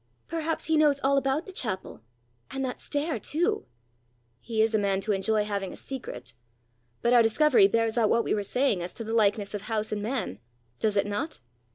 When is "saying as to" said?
8.41-9.03